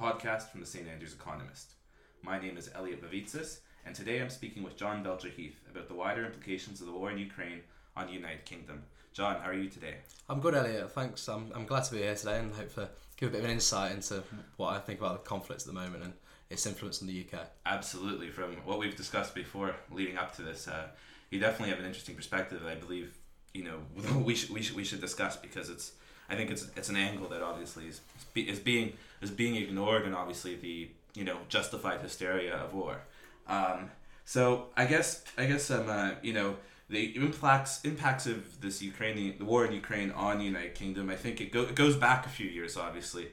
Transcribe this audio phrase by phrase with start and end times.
[0.00, 0.88] podcast from the St.
[0.88, 1.74] Andrews Economist.
[2.22, 5.94] My name is Elliot Bavitsas, and today I'm speaking with John Belcher Heath about the
[5.94, 7.60] wider implications of the war in Ukraine
[7.94, 8.82] on the United Kingdom.
[9.12, 9.96] John, how are you today?
[10.26, 10.90] I'm good, Elliot.
[10.92, 11.28] Thanks.
[11.28, 12.88] I'm, I'm glad to be here today and hope to
[13.18, 14.22] give a bit of an insight into
[14.56, 16.14] what I think about the conflicts at the moment and
[16.48, 17.40] its influence on the UK.
[17.66, 18.30] Absolutely.
[18.30, 20.86] From what we've discussed before, leading up to this, uh,
[21.30, 22.62] you definitely have an interesting perspective.
[22.62, 23.18] That I believe
[23.52, 23.80] you know
[24.24, 25.92] we should we should we should discuss because it's
[26.30, 28.00] I think it's it's an angle that obviously is
[28.34, 33.02] is being is being ignored and obviously the you know justified hysteria of war.
[33.46, 33.90] Um,
[34.24, 36.56] so I guess I guess um uh, you know
[36.88, 41.08] the impacts impacts of this Ukrainian the war in Ukraine on the United Kingdom.
[41.08, 43.28] I think it, go, it goes back a few years, obviously,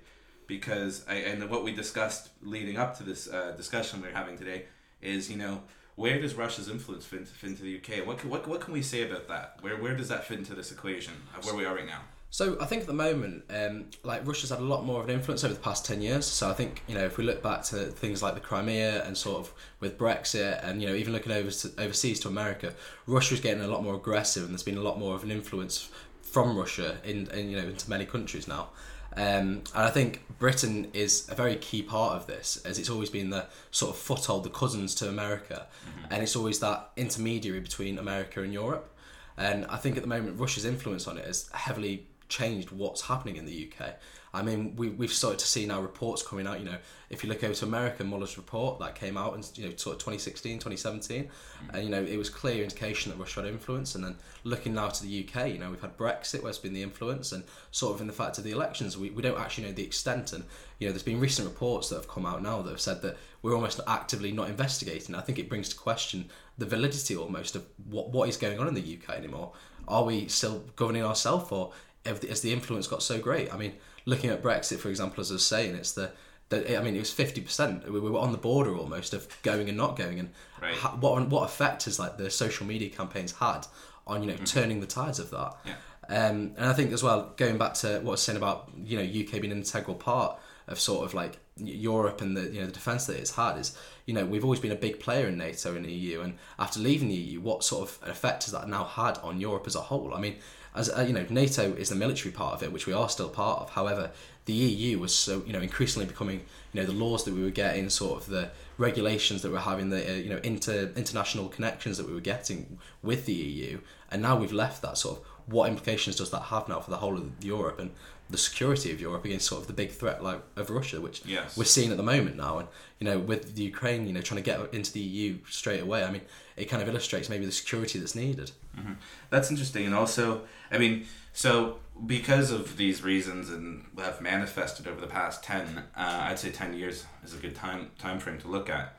[0.45, 4.65] because I, and what we discussed leading up to this uh, discussion we're having today
[5.01, 5.63] is you know
[5.95, 8.05] where does Russia's influence fit, fit into the UK?
[8.05, 9.57] What can, what, what can we say about that?
[9.61, 12.01] Where where does that fit into this equation of where we are right now?
[12.29, 15.15] So I think at the moment, um, like Russia's had a lot more of an
[15.15, 16.25] influence over the past ten years.
[16.25, 19.17] So I think you know if we look back to things like the Crimea and
[19.17, 22.73] sort of with Brexit, and you know even looking over to, overseas to America,
[23.05, 25.89] Russia's getting a lot more aggressive, and there's been a lot more of an influence
[26.21, 28.69] from Russia in, in you know into many countries now.
[29.15, 33.09] Um, and I think Britain is a very key part of this, as it's always
[33.09, 36.13] been the sort of foothold, the cousins to America, mm-hmm.
[36.13, 38.93] and it's always that intermediary between America and Europe.
[39.35, 43.37] And I think at the moment Russia's influence on it is heavily changed what's happening
[43.37, 43.95] in the UK.
[44.33, 46.59] I mean, we, we've started to see now reports coming out.
[46.59, 46.77] You know,
[47.09, 49.95] if you look over to America, Mueller's report that came out in you know sort
[49.95, 51.75] of 2016, 2017, mm-hmm.
[51.75, 53.95] and you know it was clear indication that Russia had influence.
[53.95, 56.73] And then looking now to the UK, you know, we've had Brexit, where it's been
[56.73, 59.65] the influence, and sort of in the fact of the elections, we, we don't actually
[59.65, 60.33] know the extent.
[60.33, 60.43] And
[60.79, 63.17] you know, there's been recent reports that have come out now that have said that
[63.41, 65.15] we're almost actively not investigating.
[65.15, 68.67] I think it brings to question the validity almost of what what is going on
[68.67, 69.53] in the UK anymore.
[69.87, 71.71] Are we still governing ourselves, or
[72.07, 73.53] has the influence got so great?
[73.53, 73.73] I mean,
[74.05, 76.11] looking at Brexit, for example, as I was saying, it's the
[76.51, 77.91] I mean, it was fifty percent.
[77.91, 80.29] We were on the border almost of going and not going, and
[80.61, 80.75] right.
[80.99, 83.67] what what effect has like the social media campaigns had
[84.05, 84.45] on you know mm-hmm.
[84.45, 85.53] turning the tides of that?
[85.65, 85.73] Yeah.
[86.09, 88.97] Um, and I think as well, going back to what I was saying about you
[88.97, 92.67] know UK being an integral part of sort of like Europe and the you know
[92.67, 95.37] the defence that it's had is you know we've always been a big player in
[95.37, 98.69] NATO and the EU, and after leaving the EU, what sort of effect has that
[98.69, 100.13] now had on Europe as a whole?
[100.13, 100.37] I mean,
[100.77, 103.29] as uh, you know, NATO is the military part of it, which we are still
[103.29, 103.69] part of.
[103.71, 104.11] However,
[104.45, 107.49] the EU was so you know increasingly becoming you know the laws that we were
[107.49, 111.97] getting, sort of the regulations that we're having, the uh, you know inter international connections
[111.97, 113.79] that we were getting with the EU,
[114.11, 115.25] and now we've left that sort of.
[115.47, 117.91] What implications does that have now for the whole of Europe and
[118.29, 121.55] the security of Europe against sort of the big threat like of Russia, which yes.
[121.55, 122.67] we're seeing at the moment now, and
[122.99, 126.03] you know with the Ukraine, you know trying to get into the EU straight away.
[126.03, 126.21] I mean,
[126.55, 128.51] it kind of illustrates maybe the security that's needed.
[128.77, 128.93] Mm-hmm.
[129.29, 134.99] That's interesting, and also, I mean, so because of these reasons and have manifested over
[134.99, 138.47] the past ten, uh, I'd say ten years is a good time time frame to
[138.47, 138.97] look at.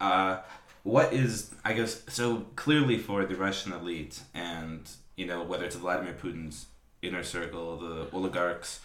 [0.00, 0.38] Uh,
[0.82, 5.76] what is I guess so clearly for the Russian elite and you know whether it's
[5.76, 6.66] Vladimir Putin's
[7.02, 8.80] inner circle, the oligarchs,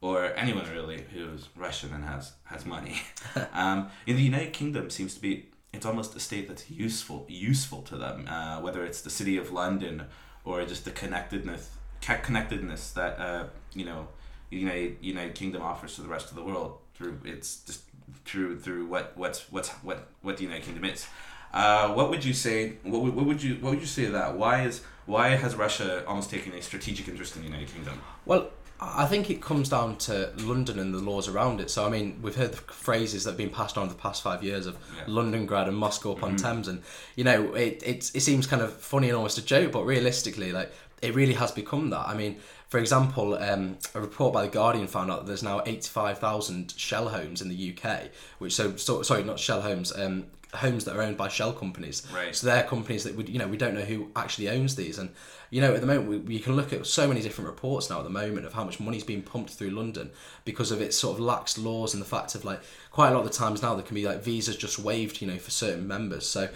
[0.00, 3.00] or anyone really who's Russian and has has money.
[3.52, 7.82] um, in the United Kingdom, seems to be it's almost a state that's useful useful
[7.82, 8.28] to them.
[8.28, 10.04] Uh, whether it's the city of London
[10.44, 11.70] or just the connectedness
[12.00, 14.08] connectedness that uh, you know
[14.50, 17.82] United United Kingdom offers to the rest of the world through it's just
[18.24, 21.06] through through what what's what's what what the United Kingdom is.
[21.54, 22.74] Uh, what would you say?
[22.82, 24.36] What would, what would you what would you say to that?
[24.36, 28.00] Why is why has Russia almost taken a strategic interest in the United Kingdom?
[28.26, 28.50] Well,
[28.80, 31.70] I think it comes down to London and the laws around it.
[31.70, 34.42] So I mean, we've heard the phrases that have been passed on the past five
[34.42, 35.04] years of yeah.
[35.04, 36.44] Londongrad and Moscow upon mm-hmm.
[36.44, 36.82] Thames, and
[37.14, 40.50] you know, it, it it seems kind of funny and almost a joke, but realistically,
[40.50, 40.72] like
[41.02, 42.08] it really has become that.
[42.08, 45.62] I mean, for example, um, a report by the Guardian found out that there's now
[45.66, 49.96] eighty five thousand shell homes in the UK, which so, so sorry, not shell homes,
[49.96, 50.24] um,
[50.56, 52.06] homes that are owned by shell companies.
[52.14, 52.34] Right.
[52.34, 55.10] So they're companies that would you know we don't know who actually owns these, and
[55.50, 57.98] you know at the moment we, we can look at so many different reports now
[57.98, 60.10] at the moment of how much money's being pumped through London
[60.44, 62.60] because of its sort of lax laws and the fact of like
[62.90, 65.26] quite a lot of the times now there can be like visas just waived you
[65.26, 66.28] know for certain members.
[66.28, 66.48] So.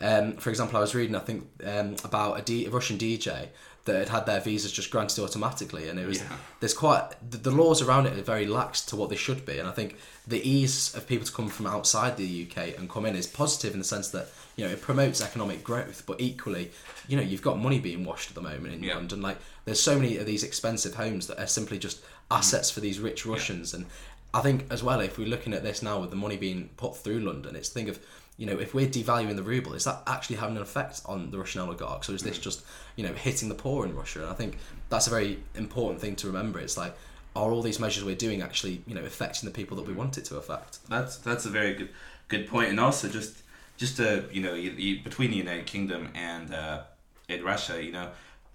[0.00, 3.48] Um, for example, I was reading, I think, um, about a, D- a Russian DJ
[3.84, 6.36] that had had their visas just granted automatically, and it was yeah.
[6.60, 9.58] there's quite the, the, laws around it are very lax to what they should be,
[9.58, 9.96] and I think
[10.26, 13.74] the ease of people to come from outside the UK and come in is positive
[13.74, 16.70] in the sense that you know it promotes economic growth, but equally,
[17.08, 18.94] you know, you've got money being washed at the moment in yeah.
[18.94, 19.20] London.
[19.20, 19.36] Like
[19.66, 22.74] there's so many of these expensive homes that are simply just assets mm.
[22.74, 23.80] for these rich Russians, yeah.
[23.80, 23.86] and
[24.32, 26.96] I think as well if we're looking at this now with the money being put
[26.96, 27.98] through London, it's think of
[28.36, 31.38] you know, if we're devaluing the ruble, is that actually having an effect on the
[31.38, 32.64] Russian oligarchs, or is this just,
[32.96, 34.22] you know, hitting the poor in Russia?
[34.22, 34.58] And I think
[34.88, 36.58] that's a very important thing to remember.
[36.58, 36.96] It's like,
[37.36, 40.18] are all these measures we're doing actually you know affecting the people that we want
[40.18, 40.78] it to affect?
[40.88, 41.90] That's that's a very good
[42.28, 43.42] good point, and also just
[43.76, 46.82] just to you know you, you, between the United Kingdom and uh,
[47.28, 48.10] and Russia, you know,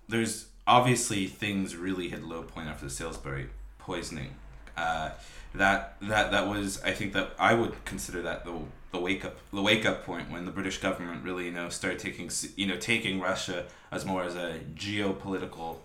[0.08, 3.50] there's obviously things really hit low point after the Salisbury
[3.80, 4.36] poisoning.
[4.78, 5.12] Uh,
[5.54, 8.54] that that that was I think that I would consider that the
[8.92, 12.00] the wake up the wake up point when the British government really you know started
[12.00, 15.78] taking you know taking Russia as more as a geopolitical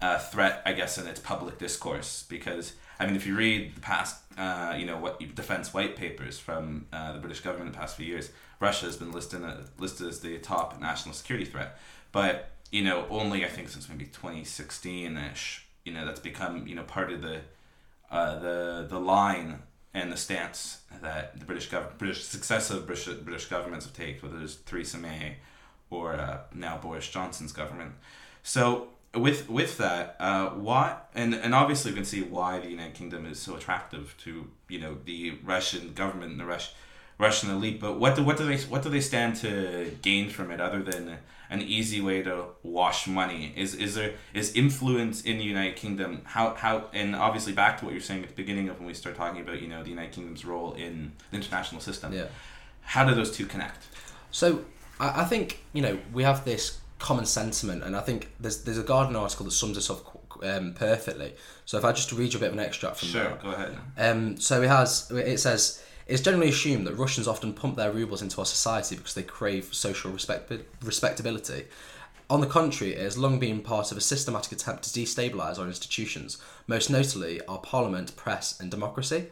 [0.00, 2.24] uh, threat I guess in its public discourse.
[2.28, 6.38] Because I mean if you read the past uh, you know what defense white papers
[6.38, 8.30] from uh, the British government the past few years
[8.60, 11.78] Russia has been listed uh, listed as the top national security threat.
[12.12, 16.74] But you know only I think since maybe 2016 ish you know that's become you
[16.74, 17.40] know part of the
[18.10, 19.60] uh, the the line
[19.94, 24.42] and the stance that the British government, British successive British, British governments have taken, whether
[24.42, 25.36] it's Theresa May
[25.90, 27.92] or uh, now Boris Johnson's government.
[28.42, 32.94] So with with that, uh, why and and obviously we can see why the United
[32.94, 36.74] Kingdom is so attractive to you know the Russian government and the Russian
[37.18, 37.80] Russian elite.
[37.80, 40.82] But what do what do they what do they stand to gain from it other
[40.82, 41.18] than
[41.50, 43.52] an easy way to wash money?
[43.56, 46.22] Is is there is influence in the United Kingdom?
[46.24, 48.94] How how and obviously back to what you're saying at the beginning of when we
[48.94, 52.12] start talking about you know the United Kingdom's role in the international system.
[52.12, 52.26] Yeah.
[52.82, 53.86] How do those two connect?
[54.30, 54.64] So
[55.00, 58.78] I, I think you know we have this common sentiment, and I think there's there's
[58.78, 61.34] a Guardian article that sums this up um, perfectly.
[61.64, 63.42] So if I just read you a bit of an extract from sure, that.
[63.42, 63.76] go ahead.
[63.96, 68.22] Um, so it has it says it's generally assumed that Russians often pump their rubles
[68.22, 70.50] into our society because they crave social respect-
[70.82, 71.66] respectability.
[72.30, 75.66] On the contrary, it has long been part of a systematic attempt to destabilise our
[75.66, 79.26] institutions, most notably our parliament, press, and democracy.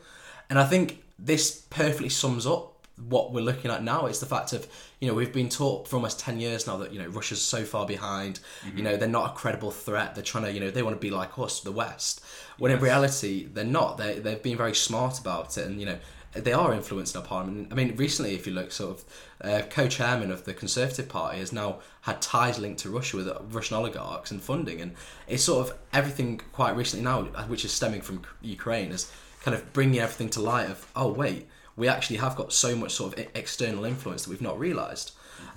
[0.48, 2.74] And I think this perfectly sums up
[3.08, 4.06] what we're looking at now.
[4.06, 4.66] It's the fact of,
[5.00, 7.64] you know, we've been taught for almost 10 years now that, you know, Russia's so
[7.64, 8.78] far behind, mm-hmm.
[8.78, 10.14] you know, they're not a credible threat.
[10.14, 12.24] They're trying to, you know, they want to be like us, the West.
[12.58, 12.78] When yes.
[12.78, 13.98] in reality, they're not.
[13.98, 15.66] They, they've been very smart about it.
[15.66, 15.98] And, you know,
[16.40, 17.68] they are influencing our parliament.
[17.70, 19.04] I mean, recently, if you look, sort of,
[19.40, 23.76] uh, co-chairman of the Conservative Party has now had ties linked to Russia with Russian
[23.76, 24.94] oligarchs and funding, and
[25.26, 29.10] it's sort of everything quite recently now, which is stemming from Ukraine, is
[29.42, 31.46] kind of bringing everything to light of oh wait,
[31.76, 35.12] we actually have got so much sort of external influence that we've not realised,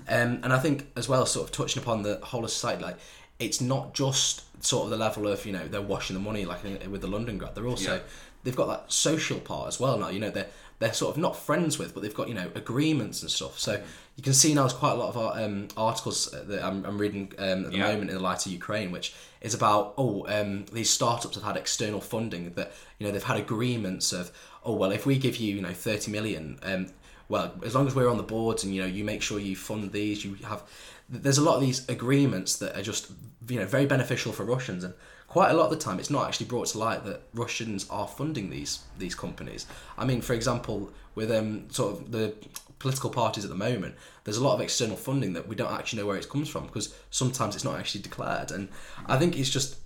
[0.07, 2.97] um, and I think as well, sort of touching upon the whole of society, like
[3.39, 6.63] it's not just sort of the level of you know they're washing the money like
[6.63, 8.01] with the Londongrad, they're also yeah.
[8.43, 10.09] they've got that social part as well now.
[10.09, 10.49] You know they're
[10.79, 13.59] they're sort of not friends with, but they've got you know agreements and stuff.
[13.59, 13.81] So
[14.15, 16.97] you can see now there's quite a lot of our, um, articles that I'm, I'm
[16.97, 17.91] reading um, at the yeah.
[17.91, 21.57] moment in the light of Ukraine, which is about oh um, these startups have had
[21.57, 24.31] external funding that you know they've had agreements of
[24.63, 26.87] oh well if we give you you know 30 million um,
[27.27, 29.55] well as long as we're on the boards and you know you make sure you
[29.55, 30.63] fund these you have
[31.09, 33.11] there's a lot of these agreements that are just
[33.49, 34.93] you know very beneficial for Russians and
[35.27, 38.07] quite a lot of the time it's not actually brought to light that Russians are
[38.07, 39.65] funding these these companies.
[39.97, 42.33] I mean, for example, with um, sort of the
[42.79, 46.01] political parties at the moment, there's a lot of external funding that we don't actually
[46.01, 48.51] know where it comes from because sometimes it's not actually declared.
[48.51, 48.69] And
[49.05, 49.77] I think it's just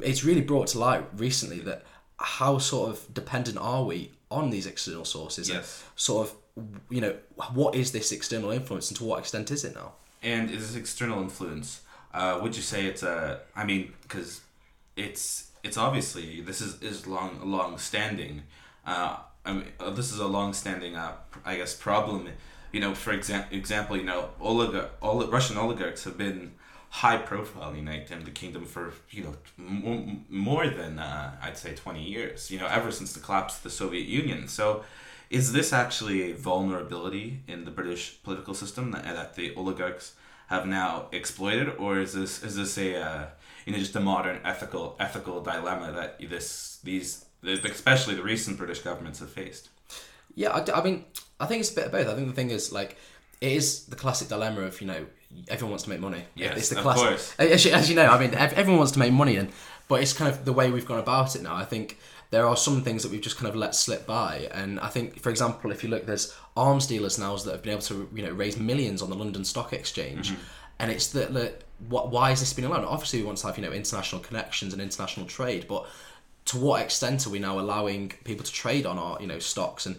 [0.00, 1.84] it's really brought to light recently that
[2.18, 5.48] how sort of dependent are we on these external sources?
[5.48, 5.56] Yes.
[5.56, 6.36] And sort of
[6.90, 7.16] you know
[7.54, 9.92] what is this external influence and to what extent is it now?
[10.22, 11.80] And is this external influence?
[12.12, 13.40] Uh, would you say it's a?
[13.56, 14.40] I mean, because
[14.96, 18.42] it's it's obviously this is is long long standing.
[18.86, 21.12] Uh, I mean, uh, this is a long standing uh,
[21.44, 22.28] I guess problem.
[22.72, 26.52] You know, for example, example, you know, oligar- all Russian oligarchs have been
[26.90, 32.02] high profile in the Kingdom for you know m- more than uh, I'd say twenty
[32.02, 32.50] years.
[32.50, 34.48] You know, ever since the collapse of the Soviet Union.
[34.48, 34.84] So,
[35.30, 40.12] is this actually a vulnerability in the British political system that, that the oligarchs
[40.48, 43.26] have now exploited, or is this is this a uh,
[43.66, 48.80] you know just a modern ethical ethical dilemma that this these especially the recent British
[48.80, 49.68] governments have faced.
[50.34, 51.04] Yeah, I, I mean,
[51.40, 52.08] I think it's a bit of both.
[52.08, 52.96] I think the thing is like
[53.40, 55.06] it is the classic dilemma of you know
[55.48, 56.24] everyone wants to make money.
[56.34, 57.34] Yes, it's the of classic, course.
[57.38, 59.50] As you, as you know, I mean, everyone wants to make money, and
[59.88, 61.56] but it's kind of the way we've gone about it now.
[61.56, 61.98] I think
[62.30, 65.20] there are some things that we've just kind of let slip by, and I think,
[65.20, 68.22] for example, if you look, there's arms dealers now that have been able to you
[68.22, 70.32] know raise millions on the London Stock Exchange.
[70.32, 70.42] Mm-hmm
[70.82, 72.84] and it's that that what why has this been allowed?
[72.84, 75.86] Obviously, we want to have you know international connections and international trade, but
[76.46, 79.86] to what extent are we now allowing people to trade on our you know stocks
[79.86, 79.96] and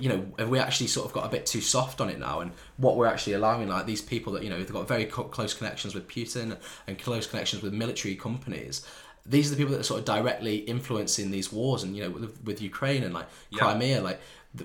[0.00, 2.40] you know have we actually sort of got a bit too soft on it now
[2.40, 5.24] and what we're actually allowing like these people that you know they've got very co-
[5.24, 6.56] close connections with Putin
[6.86, 8.86] and close connections with military companies
[9.26, 12.08] these are the people that are sort of directly influencing these wars and you know
[12.08, 13.58] with, with Ukraine and like yeah.
[13.58, 14.20] Crimea like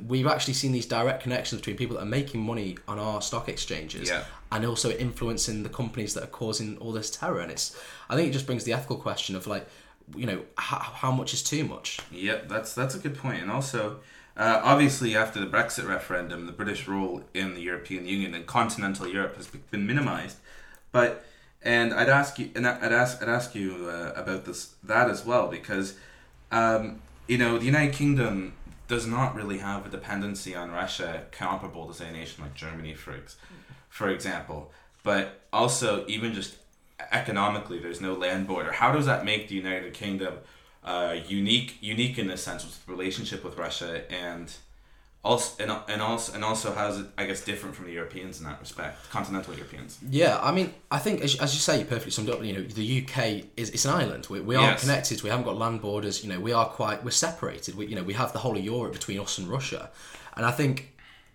[0.07, 3.49] we've actually seen these direct connections between people that are making money on our stock
[3.49, 4.23] exchanges yeah.
[4.51, 7.77] and also influencing the companies that are causing all this terror and it's
[8.09, 9.67] i think it just brings the ethical question of like
[10.15, 11.99] you know how, how much is too much.
[12.11, 13.99] Yep, that's that's a good point, and also.
[14.35, 19.07] Uh, obviously, after the Brexit referendum, the British role in the European Union and continental
[19.07, 20.37] Europe has been minimised.
[20.91, 21.23] But
[21.61, 25.23] and I'd ask you, and I'd ask, I'd ask you uh, about this that as
[25.23, 25.97] well because,
[26.51, 28.53] um, you know, the United Kingdom
[28.93, 32.93] does not really have a dependency on Russia comparable to say a nation like Germany,
[32.93, 33.37] for ex-
[33.89, 34.71] for example.
[35.01, 36.57] But also, even just
[37.11, 38.71] economically, there's no land border.
[38.71, 40.35] How does that make the United Kingdom
[40.83, 41.77] uh, unique?
[41.81, 44.53] Unique in a sense, with relationship with Russia and
[45.23, 48.45] also and, and also and also how's it I guess different from the Europeans in
[48.45, 49.97] that respect, continental Europeans.
[50.09, 52.43] Yeah, I mean, I think as, as you say, you perfectly summed up.
[52.43, 54.27] You know, the UK is it's an island.
[54.29, 54.81] We, we are Yes.
[54.81, 55.23] connected.
[55.23, 56.23] We haven't got land borders.
[56.23, 57.75] You know, we are quite we're separated.
[57.75, 59.89] We you know we have the whole of Europe between us and Russia,
[60.35, 60.89] and I think.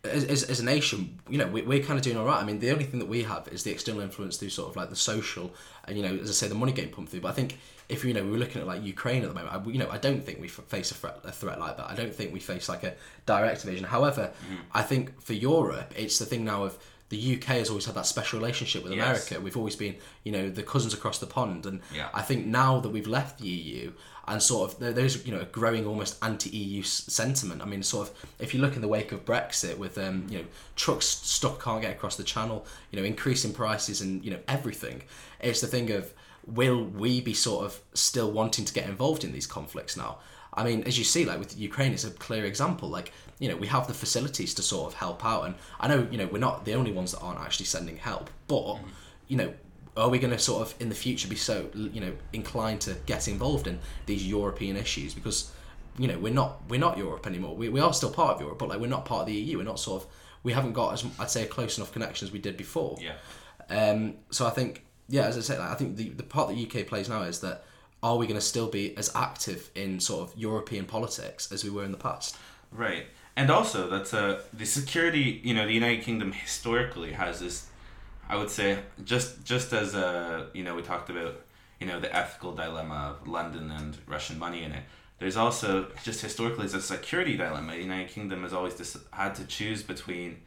[0.05, 2.41] As, as, as a nation, you know, we, we're kind of doing all right.
[2.41, 4.77] I mean, the only thing that we have is the external influence through sort of
[4.77, 5.53] like the social
[5.87, 7.23] and, you know, as I say, the money getting pumped through.
[7.23, 9.55] But I think if, you know, we were looking at like Ukraine at the moment,
[9.55, 11.91] I, you know, I don't think we face a threat, a threat like that.
[11.91, 12.95] I don't think we face like a
[13.27, 13.85] direct invasion.
[13.85, 14.63] However, mm-hmm.
[14.73, 16.79] I think for Europe, it's the thing now of
[17.11, 19.03] the UK has always had that special relationship with Yes.
[19.07, 19.41] America.
[19.41, 21.65] We've always been, you know, the cousins across the pond.
[21.67, 22.09] And Yeah.
[22.13, 23.93] I think now that we've left the EU
[24.27, 27.63] and sort of there's, you know, a growing almost anti-EU sentiment.
[27.63, 30.39] I mean, sort of if you look in the wake of Brexit with, um, you
[30.39, 30.45] know,
[30.77, 35.03] trucks stuck can't get across the channel, you know, increasing prices and, you know, everything.
[35.41, 36.13] It's the thing of
[36.47, 40.19] will we be sort of still wanting to get involved in these conflicts now?
[40.55, 42.89] I mean, as you see, like with Ukraine, it's a clear example.
[42.89, 46.07] Like, you know, we have the facilities to sort of help out, and I know,
[46.11, 48.79] you know, we're not the only ones that aren't actually sending help, but,
[49.29, 49.53] you know,
[49.97, 52.95] are we going to sort of in the future be so, you know, inclined to
[53.07, 55.53] get involved in these European issues because,
[55.99, 57.57] you know, we're not we're not Europe anymore.
[57.57, 59.59] We, we are still part of Europe, but like we're not part of the EU.
[59.59, 60.09] We're not sort of
[60.45, 62.97] we haven't got as I'd say a close enough connection as we did before.
[63.01, 63.15] Yeah.
[63.71, 66.57] Um, so I think, yeah, as I said, like, I think the, the part that
[66.57, 67.65] UK plays now is that
[68.03, 71.71] are we going to still be as active in sort of European politics as we
[71.71, 72.37] were in the past?
[72.71, 73.07] Right.
[73.37, 75.41] And also, that's uh, the security.
[75.45, 77.67] You know, the United Kingdom historically has this.
[78.29, 81.41] I would say just just as uh, you know we talked about
[81.81, 84.83] you know the ethical dilemma of London and Russian money in it.
[85.19, 87.73] There's also just historically as a security dilemma.
[87.73, 90.43] The United Kingdom has always dis- had to choose between,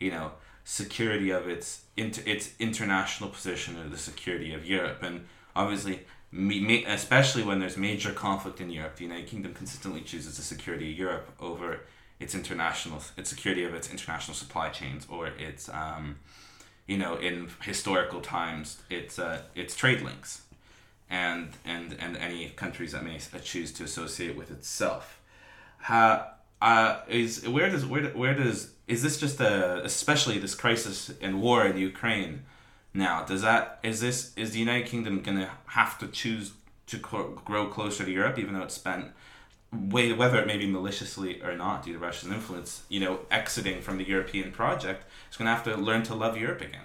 [0.00, 0.32] you know,
[0.64, 6.00] security of its inter- its international position or the security of Europe, and obviously.
[6.32, 10.98] Especially when there's major conflict in Europe, the United Kingdom consistently chooses the security of
[10.98, 11.80] Europe over
[12.18, 16.16] its international, its security of its international supply chains, or its, um,
[16.86, 20.42] you know, in historical times, its uh, its trade links,
[21.08, 25.20] and and and any countries that may choose to associate with itself.
[25.82, 31.12] Ha, uh, is where does where where does is this just a especially this crisis
[31.20, 32.44] and war in Ukraine?
[32.96, 36.52] Now, does that is this is the United Kingdom gonna have to choose
[36.86, 39.06] to grow closer to Europe, even though it's spent
[39.70, 43.98] whether it may be maliciously or not due to Russian influence, you know, exiting from
[43.98, 46.80] the European project, it's gonna have to learn to love Europe again.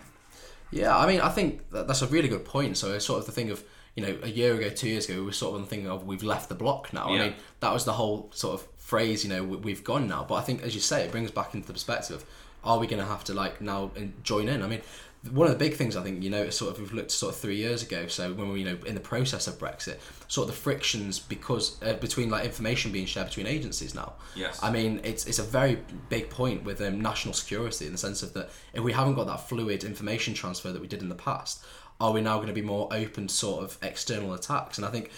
[0.72, 2.78] Yeah, I mean, I think that, that's a really good point.
[2.78, 3.64] So it's sort of the thing of,
[3.96, 5.88] you know, a year ago, two years ago, we were sort of on the thing
[5.88, 7.08] of we've left the block now.
[7.10, 10.26] I mean, that was the whole sort of phrase, you know, we- we've gone now.
[10.28, 12.26] But I think, as you say, it brings back into the perspective of,
[12.64, 14.62] are we going to have to, like, now uh, join in?
[14.64, 14.82] I mean,
[15.30, 17.40] one of the big things I think, you know, sort of, we've looked sort of
[17.40, 20.56] three years ago, so when we you know, in the process of Brexit, sort of
[20.56, 24.14] the frictions because uh, between, like, information being shared between agencies now.
[24.36, 24.60] Yes.
[24.64, 25.78] I mean, it's it's a very
[26.10, 29.28] big point with um, national security in the sense of that if we haven't got
[29.28, 31.64] that fluid information transfer that we did in the past,
[32.00, 34.80] are we now going to be more open to sort of external attacks?
[34.80, 35.12] And I think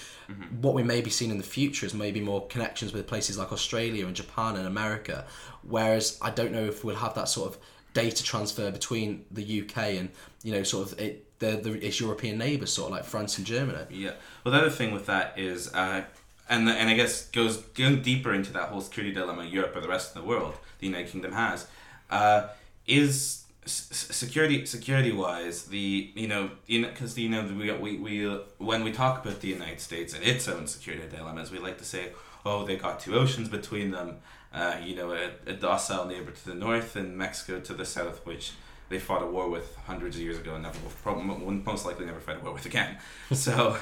[0.60, 3.54] what we may be seeing in the future is maybe more connections with places like
[3.54, 5.26] Australia and Japan and America,
[5.62, 7.58] whereas I don't know if we'll have that sort of
[7.94, 10.10] data transfer between the UK and
[10.44, 13.46] you know sort of it the, the its European neighbours, sort of like France and
[13.46, 13.86] Germany.
[13.90, 14.14] Yeah.
[14.44, 16.04] Well, the other thing with that is, uh,
[16.50, 19.88] and and I guess goes going deeper into that whole security dilemma Europe or the
[19.88, 21.68] rest of the world the United Kingdom has,
[22.10, 22.48] uh,
[22.88, 28.28] is security security wise the you know you know because you know we we we
[28.28, 31.78] uh, when we talk about the United States and its own security dilemmas we like
[31.78, 32.10] to say
[32.46, 34.18] oh they got two oceans between them
[34.54, 38.26] uh, you know a, a docile neighbor to the north and Mexico to the south
[38.26, 38.52] which
[38.90, 41.86] they fought a war with hundreds of years ago and never will prob- will most
[41.86, 42.98] likely never fight a war with again
[43.32, 43.78] so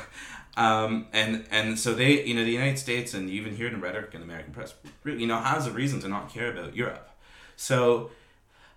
[0.58, 3.74] um, and and so they you know the United States and you even hear it
[3.74, 4.74] in rhetoric in the American press
[5.06, 7.10] you know has a reason to not care about Europe
[7.56, 8.10] so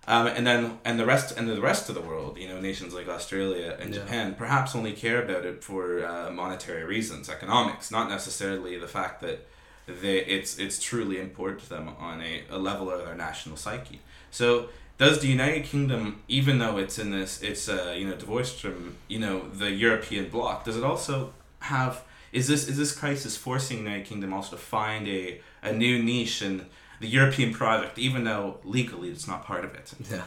[0.07, 2.93] um, and then and the rest and the rest of the world, you know, nations
[2.93, 4.01] like Australia and Yeah.
[4.01, 9.21] Japan, perhaps only care about it for uh, monetary reasons, economics, not necessarily the fact
[9.21, 9.47] that
[9.87, 14.01] they it's it's truly important to them on a, a level of their national psyche.
[14.31, 18.61] So does the United Kingdom, even though it's in this, it's uh, you know divorced
[18.61, 23.37] from you know the European bloc, does it also have is this is this crisis
[23.37, 26.65] forcing the United Kingdom also to find a a new niche in
[27.01, 29.93] the European project, even though legally it's not part of it?
[30.09, 30.23] Yeah.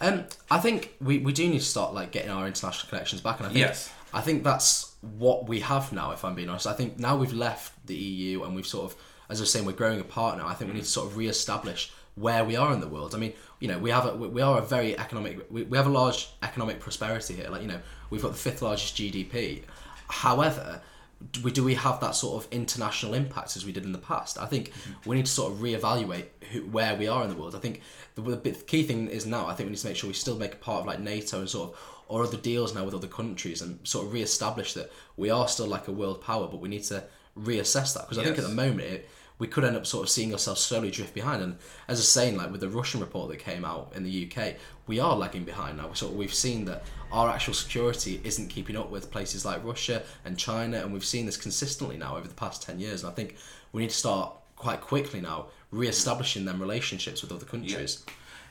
[0.00, 3.38] Um, I think we, we do need to start like getting our international connections back,
[3.38, 3.90] and I think Yes.
[4.12, 6.12] I think that's what we have now.
[6.12, 8.98] If I'm being honest, I think now we've left the EU and we've sort of,
[9.28, 10.46] as I was saying, we're growing apart now.
[10.46, 13.14] I think we need to sort of re-establish where we are in the world.
[13.14, 15.86] I mean, you know, we have a, we are a very economic, we, we have
[15.86, 17.48] a large economic prosperity here.
[17.48, 17.80] Like you know,
[18.10, 19.62] we've got the fifth largest GDP.
[20.08, 20.82] However,
[21.30, 23.98] do we, do we have that sort of international impact as we did in the
[23.98, 24.38] past?
[24.38, 24.72] I think
[25.06, 27.54] we need to sort of reevaluate who, where we are in the world.
[27.54, 27.82] I think
[28.14, 30.36] the, the key thing is now, I think we need to make sure we still
[30.36, 31.78] make a part of like NATO and sort of
[32.08, 35.66] or other deals now with other countries and sort of re-establish that we are still
[35.66, 37.04] like a world power, but we need to
[37.38, 40.10] reassess that because I think at the moment it, we could end up sort of
[40.10, 41.42] seeing ourselves slowly drift behind.
[41.42, 41.56] And
[41.88, 44.54] as I was saying, like with the Russian report that came out in the UK,
[44.86, 45.92] we are lagging behind now.
[45.94, 50.38] So we've seen that our actual security isn't keeping up with places like Russia and
[50.38, 53.02] China, and we've seen this consistently now over the past ten years.
[53.02, 53.36] And I think
[53.72, 58.04] we need to start quite quickly now re-establishing them relationships with other countries.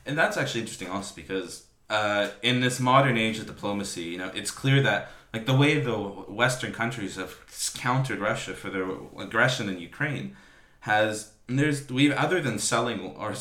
[0.05, 4.31] And that's actually interesting also because uh, in this modern age of diplomacy, you know,
[4.33, 7.35] it's clear that like the way the Western countries have
[7.75, 8.87] countered Russia for their
[9.19, 10.35] aggression in Ukraine
[10.81, 13.33] has there's we other than selling or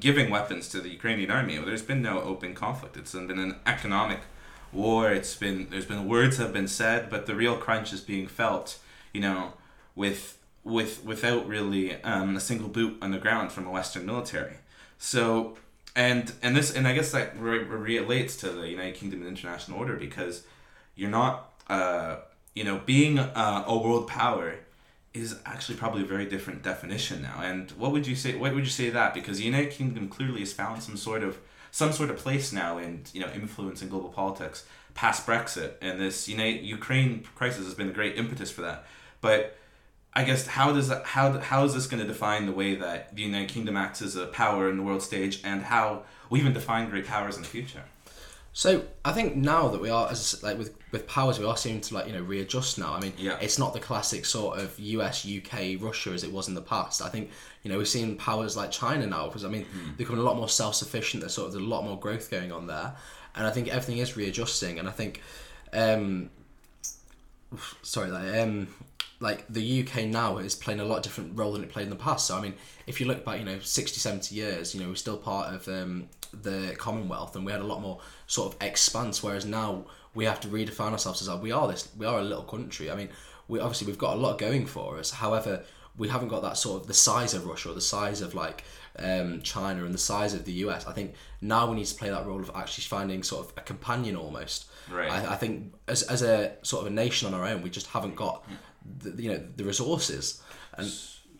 [0.00, 2.96] giving weapons to the Ukrainian army, there's been no open conflict.
[2.96, 4.20] It's been an economic
[4.72, 5.10] war.
[5.10, 8.78] It's been there's been words have been said, but the real crunch is being felt.
[9.12, 9.52] You know,
[9.94, 14.56] with with without really um, a single boot on the ground from a Western military.
[14.98, 15.58] So
[15.96, 19.28] and and this and I guess that re- re- relates to the United Kingdom and
[19.28, 20.44] international order because
[20.94, 22.16] you're not uh,
[22.54, 24.56] you know being uh, a world power
[25.14, 27.40] is actually probably a very different definition now.
[27.42, 28.36] And what would you say?
[28.36, 29.14] What would you say that?
[29.14, 31.38] Because the United Kingdom clearly has found some sort of
[31.70, 34.64] some sort of place now in you know influence in global politics
[34.94, 38.84] past Brexit, and this United Ukraine crisis has been a great impetus for that.
[39.20, 39.56] But
[40.18, 43.14] I guess how does that, how how is this going to define the way that
[43.14, 46.52] the United Kingdom acts as a power in the world stage, and how we even
[46.52, 47.84] define great powers in the future?
[48.52, 51.82] So I think now that we are as like with with powers, we are seeming
[51.82, 52.94] to like you know readjust now.
[52.94, 53.38] I mean, Yeah.
[53.40, 57.00] it's not the classic sort of US, UK, Russia as it was in the past.
[57.00, 57.30] I think
[57.62, 60.36] you know we've seen powers like China now because I mean they're becoming a lot
[60.36, 61.20] more self sufficient.
[61.20, 62.96] There's sort of there's a lot more growth going on there,
[63.36, 64.80] and I think everything is readjusting.
[64.80, 65.22] And I think,
[65.72, 66.30] um,
[67.82, 68.66] sorry, like um,
[69.20, 71.96] like the UK now is playing a lot different role than it played in the
[71.96, 72.26] past.
[72.26, 72.54] So I mean,
[72.86, 75.66] if you look back, you know, 60, 70 years, you know, we're still part of
[75.68, 79.22] um, the Commonwealth, and we had a lot more sort of expanse.
[79.22, 82.22] Whereas now we have to redefine ourselves as like, we are this, we are a
[82.22, 82.90] little country.
[82.90, 83.08] I mean,
[83.48, 85.10] we obviously we've got a lot going for us.
[85.10, 85.64] However,
[85.96, 88.62] we haven't got that sort of the size of Russia or the size of like
[88.98, 90.86] um, China and the size of the US.
[90.86, 93.60] I think now we need to play that role of actually finding sort of a
[93.62, 94.70] companion almost.
[94.90, 95.10] Right.
[95.10, 97.88] I, I think as, as a sort of a nation on our own, we just
[97.88, 98.44] haven't got
[99.00, 100.40] the, you know the resources,
[100.76, 100.90] and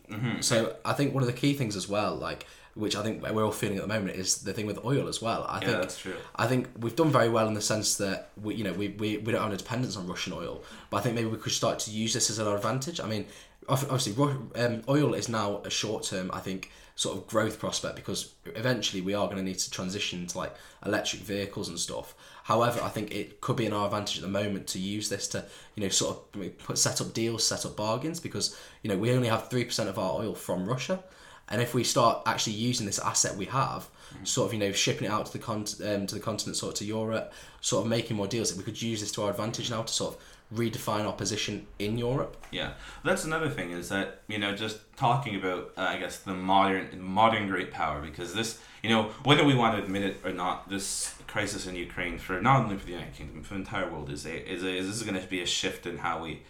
[0.09, 0.41] Mm-hmm.
[0.41, 3.43] so I think one of the key things as well, like which I think we're
[3.45, 5.45] all feeling at the moment, is the thing with oil as well.
[5.47, 6.15] I Yeah, think that's true.
[6.35, 9.17] I think we've done very well in the sense that we, you know, we, we,
[9.17, 11.77] we don't have a dependence on Russian oil, but I think maybe we could start
[11.79, 12.99] to use this as an advantage.
[12.99, 13.25] I mean,
[13.67, 14.15] obviously,
[14.55, 19.01] um, oil is now a short term, I think, sort of growth prospect because eventually
[19.01, 22.15] we are going to need to transition to like electric vehicles and stuff.
[22.49, 25.27] However, I think it could be in our advantage at the moment to use this
[25.27, 28.97] to, you know, sort of put set up deals, set up bargains because you know
[28.97, 31.03] we only have three percent of our oil from Russia.
[31.49, 33.87] And if we start actually using this asset we have,
[34.23, 36.73] sort of you know shipping it out to the con- um, to the continent, sort
[36.73, 37.31] of to Europe,
[37.61, 39.93] sort of making more deals, that we could use this to our advantage now to
[39.93, 40.21] sort of
[40.53, 42.35] redefine our position in Europe.
[42.51, 46.33] Yeah, that's another thing is that you know just talking about uh, I guess the
[46.33, 50.31] modern modern great power because this you know whether we want to admit it or
[50.31, 53.89] not this crisis in Ukraine for not only for the United Kingdom for the entire
[53.89, 56.23] world is a is a is this is going to be a shift in how
[56.23, 56.41] we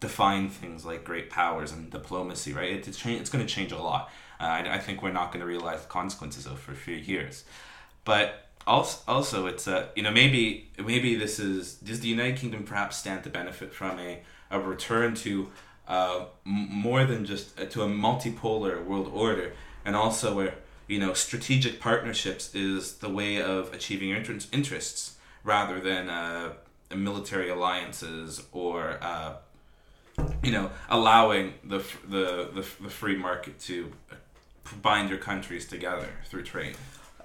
[0.00, 2.72] define things like great powers and diplomacy right?
[2.72, 4.10] It, it's it's going to change a lot.
[4.40, 6.94] Uh, I, I think we're not going to realize the consequences of for a few
[6.94, 7.44] years.
[8.04, 12.62] But also, also it's uh, you know maybe maybe this is does the United Kingdom
[12.64, 15.48] perhaps stand to benefit from a, a return to
[15.88, 19.54] uh, more than just uh, to a multipolar world order
[19.84, 20.54] and also where
[20.86, 26.52] you know strategic partnerships is the way of achieving inter- interests rather than uh,
[26.94, 29.34] military alliances or uh,
[30.42, 33.90] you know allowing the, the the the free market to
[34.82, 36.76] bind your countries together through trade.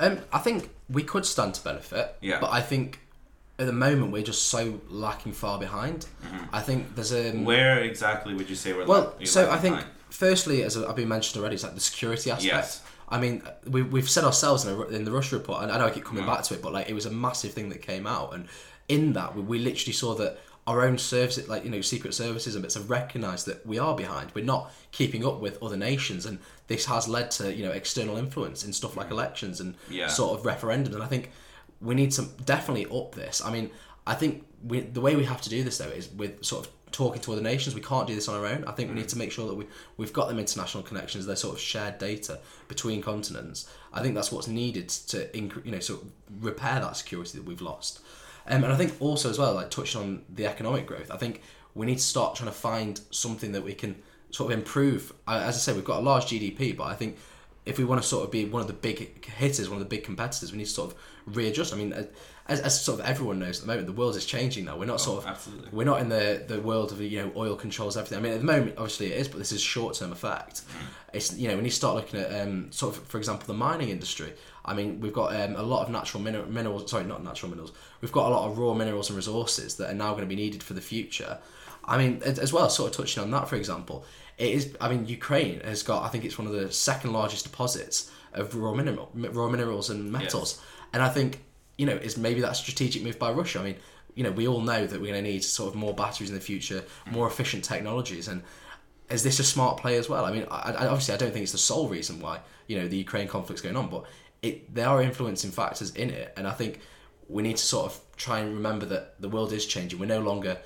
[0.04, 2.16] Um, I think we could stand to benefit.
[2.22, 2.40] Yeah.
[2.40, 3.00] But I think
[3.60, 6.06] at the moment we're just so lacking far behind.
[6.26, 6.44] Mm-hmm.
[6.56, 9.14] I think there's a Where exactly would you say we're well.
[9.20, 9.94] la- So I think behind?
[10.10, 12.46] firstly, as I've been mentioned already, it's like the security aspect.
[12.54, 12.82] Yes.
[13.10, 15.86] I mean, we, we've said ourselves in, a, in the Russia report, and I know
[15.86, 16.34] I keep coming Yeah.
[16.36, 18.48] back to it, but like it was a massive thing that came out, and
[18.90, 22.56] in that we, we literally saw that our own services, like you know, secret services
[22.56, 24.32] and bits, have recognised that we are behind.
[24.34, 28.18] We're not keeping up with other nations, and this has led to you know external
[28.18, 30.08] influence in stuff like elections and Yeah.
[30.08, 30.94] sort of referendums.
[30.94, 31.32] And I think
[31.82, 33.42] we need to definitely up this.
[33.44, 33.70] I mean,
[34.08, 36.72] I think we, the way we have to do this though is with sort of
[36.92, 37.74] talking to other nations.
[37.76, 38.64] We can't do this on our own.
[38.66, 39.66] I think we need to make sure that we
[39.98, 41.26] we've got them international connections.
[41.26, 43.68] They're sort of shared data between continents.
[43.92, 46.08] I think that's what's needed to incre- you know sort of
[46.44, 48.00] repair that security that we've lost.
[48.46, 51.42] Um, and I think also as well, like touching on the economic growth, I think
[51.76, 53.96] we need to start trying to find something that we can
[54.34, 55.14] sort of improve.
[55.28, 57.18] As I say, we've got a large GDP, but I think
[57.66, 59.96] if we want to sort of be one of the big hitters, one of the
[59.96, 61.74] big competitors, we need to sort of readjust.
[61.74, 61.94] I mean,
[62.48, 64.78] as, as sort of everyone knows at the moment, the world is changing now.
[64.78, 65.70] We're not sort of absolutely.
[65.72, 68.18] we're not in the the world of you know oil controls everything.
[68.18, 70.64] I mean, at the moment, obviously it is, but this is short term effect.
[71.14, 73.90] It's you know when you start looking at um, sort of for example the mining
[73.90, 74.34] industry.
[74.66, 76.90] I mean, we've got um, a lot of natural mineral, minerals.
[76.90, 77.72] Sorry, not natural minerals.
[78.02, 80.36] We've got a lot of raw minerals and resources that are now going to be
[80.36, 81.38] needed for the future.
[81.86, 84.06] I mean, as well, sort of touching on that, for example,
[84.38, 84.76] it is.
[84.82, 86.04] I mean, Ukraine has got.
[86.04, 90.12] I think it's one of the second largest deposits of raw mineral, raw minerals and
[90.12, 90.56] metals.
[90.56, 90.66] Yes.
[90.94, 91.40] And I think
[91.78, 93.60] you know, is maybe that strategic move by Russia.
[93.60, 93.76] I mean,
[94.16, 96.36] you know, we all know that we're going to need sort of more batteries in
[96.36, 98.44] the future, more efficient technologies, and
[99.10, 100.24] is this a smart play as well?
[100.26, 102.88] I mean, I, I, obviously, I don't think it's the sole reason why you know
[102.88, 104.06] the Ukraine conflict's going on, but
[104.42, 106.80] it there are influencing factors in it, and I think
[107.28, 110.00] we need to sort of try and remember that the world is changing.
[110.00, 110.60] We're no longer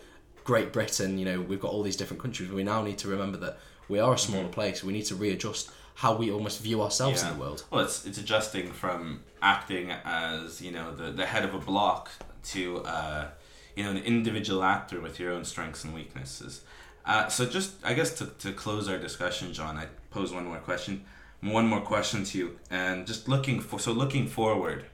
[0.47, 1.17] Great Britain.
[1.17, 2.49] You know, we've got all these different countries.
[2.49, 4.81] We now need to remember that we are a smaller place.
[4.81, 7.65] We need to readjust how we almost view ourselves in the world.
[7.69, 12.09] Well, it's it's adjusting from acting as you know the, the head of a block
[12.51, 13.27] to uh,
[13.75, 16.61] you know an individual actor with your own strengths and weaknesses.
[17.05, 20.59] Uh, so just I guess to, to close our discussion, John, I pose one more
[20.59, 21.03] question,
[21.41, 24.85] one more question to you, and just looking for so looking forward.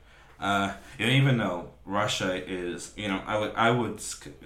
[0.44, 4.04] Uh, you know, even though Russia is, you know, I would, I would,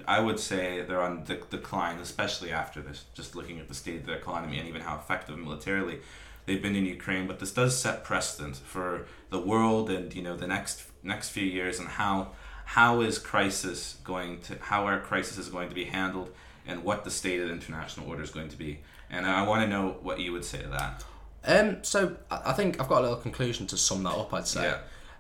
[0.08, 3.06] I would say they're on the decline, especially after this.
[3.16, 6.02] Just looking at the state of their economy and even how effective militarily
[6.46, 7.26] they've been in Ukraine.
[7.26, 11.44] But this does set precedent for the world and you know the next next few
[11.44, 12.30] years and how
[12.66, 16.30] how is crisis going to how our crisis is going to be handled
[16.68, 18.82] and what the state of the international order is going to be.
[19.10, 21.04] And I want to know what you would say to that.
[21.44, 24.32] Um, so I I think I've got a little conclusion to sum that up.
[24.32, 24.62] I'd say.
[24.62, 24.78] Yeah.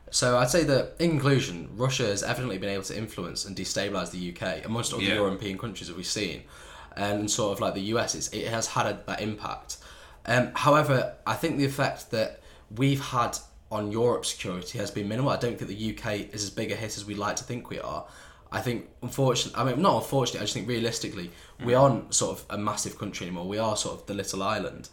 [0.09, 4.11] So I'd say that in conclusion, Russia has evidently been able to influence and destabilize
[4.11, 5.15] the UK amongst other Yeah.
[5.15, 6.43] European countries that we've seen,
[6.95, 9.77] and sort of like the US, it's, it has had a, that impact.
[10.25, 12.41] Um, however, I think the effect that
[12.75, 13.37] we've had
[13.71, 15.31] on Europe's security has been minimal.
[15.31, 17.69] I don't think the UK is as big a hit as we'd like to think
[17.69, 18.05] we are.
[18.49, 21.31] I think, unfortunately, I mean, not unfortunately, I just think realistically,
[21.65, 23.45] we aren't sort of a massive country anymore.
[23.45, 24.87] We are sort of the little island.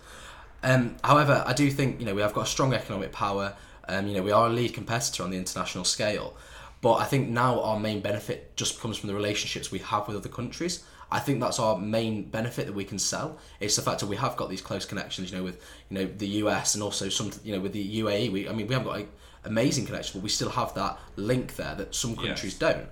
[0.65, 3.55] Um, however, I do think you know we have got a strong economic power.
[3.89, 6.37] Um, you know we are a lead competitor on the international scale,
[6.81, 10.17] but I think now our main benefit just comes from the relationships we have with
[10.17, 10.85] other countries.
[11.11, 13.39] I think that's our main benefit that we can sell.
[13.61, 16.07] It's the fact that we have got these close connections, you know, with you know
[16.07, 18.33] the US and also some, you know, with the UAE.
[18.33, 19.09] We, I mean, we haven't got an
[19.45, 22.89] amazing connection, but we still have that link there that some countries don't.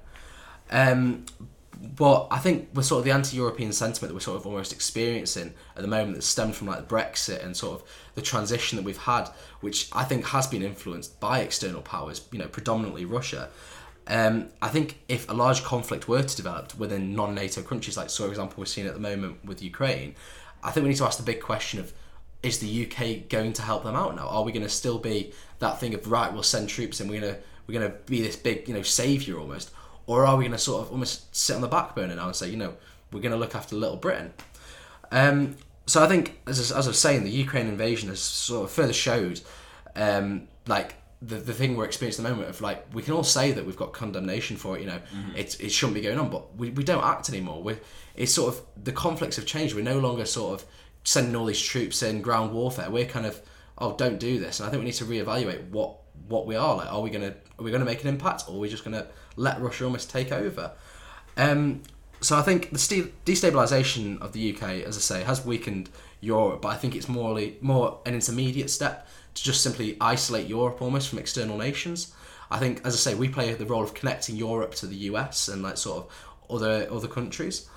[0.70, 1.26] Um,
[1.96, 5.54] but I think with sort of the anti-European sentiment that we're sort of almost experiencing
[5.76, 8.96] at the moment that stemmed from like Brexit and sort of the transition that we've
[8.96, 9.28] had,
[9.60, 13.48] which I think has been influenced by external powers, you know, predominantly Russia.
[14.06, 18.28] Um, I think if a large conflict were to develop within non-NATO countries, like for
[18.28, 20.14] example, we're seeing at the moment with Ukraine,
[20.62, 21.92] I think we need to ask the big question of:
[22.42, 24.26] Is the UK going to help them out now?
[24.26, 26.32] Are we going to still be that thing of right?
[26.32, 29.70] We'll send troops and we're gonna we're gonna be this big you know savior almost,
[30.20, 32.36] or are we going to sort of almost sit on the back burner now and
[32.36, 32.74] say you know
[33.12, 34.32] we're going to look after Little Britain?
[35.10, 38.64] Um, so I think, as, I- as I was saying, the Ukraine invasion has sort
[38.64, 39.40] of further showed,
[39.96, 43.22] um, like the, the thing we're experiencing at the moment of like we can all
[43.24, 44.80] say that we've got condemnation for it.
[44.80, 45.00] You know,
[45.36, 47.62] it, it shouldn't be going on, but we, we don't act anymore.
[47.62, 47.78] We're,
[48.16, 49.74] it's sort of the conflicts have changed.
[49.74, 50.66] We're no longer sort of
[51.04, 52.90] sending all these troops in ground warfare.
[52.90, 53.40] We're kind of
[53.78, 55.96] oh don't do this, and I think we need to reevaluate what
[56.28, 56.90] what we are like.
[56.92, 59.60] Are we gonna are we gonna make an impact, or are we just gonna let
[59.60, 60.72] Russia almost take over?
[61.36, 61.82] Um,
[62.20, 65.90] so I think the ste- destabilization of the UK, as I say, has weakened
[66.20, 70.80] Europe, but I think it's morely more an intermediate step to just simply isolate Europe
[70.80, 72.12] almost from external nations.
[72.50, 75.48] I think, as I say, we play the role of connecting Europe to the US
[75.48, 77.68] and like sort of other other countries.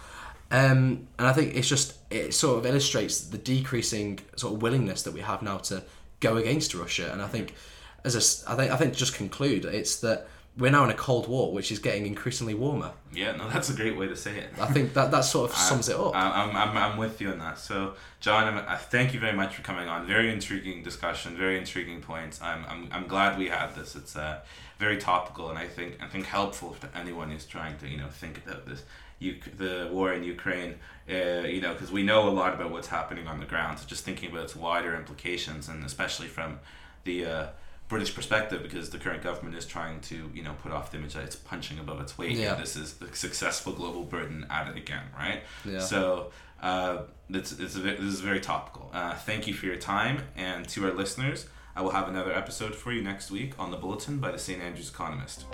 [0.52, 5.02] Um, and I think it's just it sort of illustrates the decreasing sort of willingness
[5.04, 5.84] that we have now to
[6.20, 7.10] go against Russia.
[7.12, 7.56] And I think,
[8.04, 10.96] as a I think I think to just conclude, it's that we're now in a
[10.96, 12.91] cold war, which is getting increasingly warmer.
[13.13, 14.50] Yeah, no, that's a great way to say it.
[14.60, 16.15] I think that that sort of sums it up.
[16.15, 17.60] I, I'm, I'm, I'm with you on that.
[17.60, 20.08] So, John, I'm, I thank you very much for coming on.
[20.08, 22.41] Very intriguing discussion, very intriguing points.
[22.41, 23.96] I'm, I'm, I'm glad we had this.
[23.96, 24.39] It's uh,
[24.80, 28.10] very topical and I think I think helpful to anyone who's trying to you know
[28.10, 28.84] think about this.
[29.20, 30.76] You, the war in Ukraine,
[31.10, 33.80] uh, you know, because we know a lot about what's happening on the ground.
[33.80, 36.60] So just thinking about its wider implications, and especially from
[37.06, 37.48] the uh,
[37.88, 41.13] British perspective, because the current government is trying to, you know, put off the image
[41.13, 42.32] that it's punching above its weight.
[42.32, 42.54] Yeah.
[42.54, 45.43] And this is the successful global Britain at it again, right?
[45.63, 45.80] Yeah.
[45.80, 48.89] So uh, it's, it's a, this is very topical.
[48.93, 52.74] Uh, thank you for your time, and to our listeners, I will have another episode
[52.74, 54.62] for you next week on the Bulletin by the St.
[54.62, 55.45] Andrews Economist.